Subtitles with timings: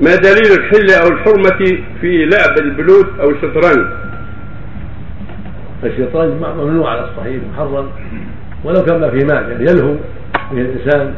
[0.00, 3.86] ما دليل الحل أو الحرمة في لعب البلوت أو الشطرنج؟
[5.84, 7.88] الشطرنج ممنوع على الصحيح محرم.
[8.64, 9.94] ولو كان ما فيه مال يعني يلهو
[10.52, 11.14] به الإنسان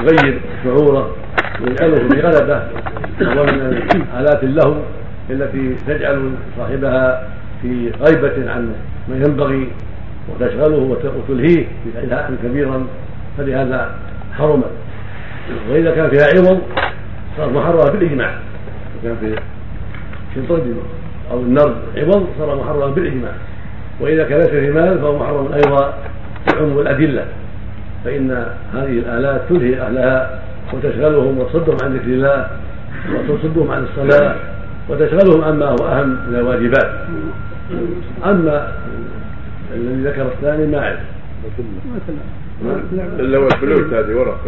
[0.00, 1.16] يغير شعوره
[1.60, 2.62] ويجعله في غلبه
[3.20, 3.86] وهو من
[4.42, 4.74] اللهو
[5.30, 7.28] التي تجعل صاحبها
[7.62, 8.72] في غيبة عن
[9.08, 9.68] ما ينبغي
[10.28, 10.98] وتشغله
[11.28, 11.66] وتلهيه
[12.02, 12.86] إلهاء كبيرا.
[13.38, 13.94] فلهذا
[14.38, 14.70] حرمت
[15.70, 16.60] وإذا كان فيها عوض
[17.36, 18.30] صار محرمة بالإجماع
[19.02, 19.36] كان في
[20.34, 20.62] شطرج
[21.30, 23.32] أو النرد عوض صار محرما بالإجماع
[24.00, 25.94] وإذا كان ليس في مال فهو محرم أيضا
[26.52, 27.24] بعموم الأدلة.
[28.04, 30.40] فإن هذه الآلات تلهي أهلها
[30.72, 32.46] وتشغلهم وتصدهم عن ذكر الله
[33.14, 34.34] وتصدهم عن الصلاة
[34.88, 36.90] وتشغلهم عما هو أهم من الواجبات.
[38.24, 38.72] أما
[39.74, 41.15] الذي ذكر الثاني ما أعرف
[43.18, 44.40] اللي هو الفلوس هذه ورق.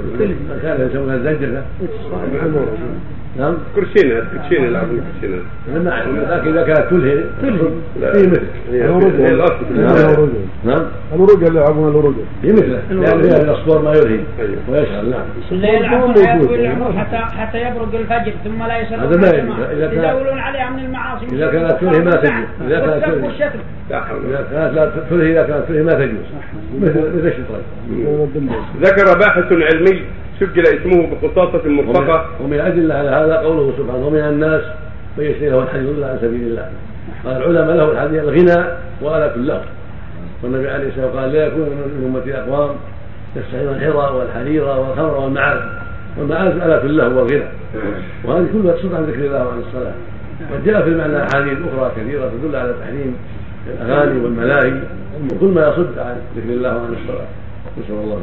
[0.63, 1.65] كان يسمونها الزنجرة.
[3.37, 3.55] نعم.
[3.77, 5.39] كرشينة كرشينة يلعبون كرشينة
[5.71, 7.69] أنا ما اعرف لكن إذا كانت تلهي تلهي.
[8.01, 8.17] لا.
[8.17, 8.43] هي مثل.
[8.73, 8.83] هي
[9.27, 9.97] هي الاصل في نعم.
[9.97, 10.29] المال.
[10.65, 10.83] نعم.
[11.15, 14.21] الورقه اللي يلعبون الورقه هي مثله لأن فيها الصور ما يلهي.
[14.41, 14.57] أيوه.
[14.69, 15.21] ويشغل نعم.
[15.53, 15.69] اللي
[16.65, 21.27] يلعبون حتى حتى يبرق الفجر ثم لا يصلون هذا ما كان- يدورون عليها من المعاصي
[21.33, 22.33] إذا كانت تلهي ما تجوز.
[22.67, 23.51] إذا كانت تلهي.
[23.91, 26.27] إذا كانت لا تلهي إذا كانت تلهي ما تجوز.
[26.81, 28.51] مثل مثل الشطرنج
[28.83, 30.01] ذكر باحث علمي
[30.41, 34.63] سجل اسمه بخصاصة مرفقة ومن الأدلة على هذا قوله سبحانه ومن الناس
[35.19, 36.71] من يشتري له الحديث يضل عن سبيل الله.
[37.25, 38.65] قال العلماء له الحديث الغنى
[39.03, 39.63] وآلة له
[40.43, 42.71] والنبي عليه الصلاة والسلام قال لا يكون من أمتي أقوام
[43.37, 45.65] يستحيون الحرى والحرير والخمر والمعازف
[46.19, 47.45] والمعازف آلة له والغنى.
[48.25, 49.93] وهذه كلها تصد عن ذكر الله وعن الصلاة.
[50.53, 53.17] قد جاء في المعنى أحاديث أخرى كثيرة تدل على تحريم
[53.67, 54.73] الأغاني والملاهي
[55.33, 57.29] وكل ما يصد عن ذكر الله وعن الصلاة.
[57.79, 58.17] نسأل الله.